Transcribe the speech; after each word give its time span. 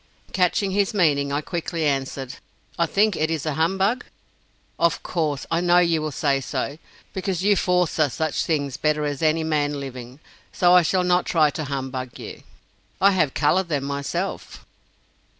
Catching 0.33 0.71
his 0.71 0.95
meaning, 0.95 1.31
I 1.31 1.41
quickly 1.41 1.85
answered: 1.85 2.37
"I 2.79 2.87
think 2.87 3.15
it 3.15 3.29
is 3.29 3.45
a 3.45 3.53
humbug?" 3.53 4.03
"Of 4.79 5.03
course, 5.03 5.45
I 5.51 5.61
know 5.61 5.77
you 5.77 6.01
will 6.01 6.11
say 6.11 6.41
so; 6.41 6.79
because 7.13 7.43
you 7.43 7.55
'forstha' 7.55 8.09
such 8.09 8.43
things 8.43 8.77
better 8.77 9.05
as 9.05 9.21
any 9.21 9.43
man 9.43 9.79
living, 9.79 10.19
so 10.51 10.73
I 10.73 10.81
shall 10.81 11.03
not 11.03 11.27
try 11.27 11.51
to 11.51 11.65
humbug 11.65 12.17
you. 12.17 12.41
I 12.99 13.11
have 13.11 13.35
color 13.35 13.61
them 13.61 13.83
myself." 13.83 14.65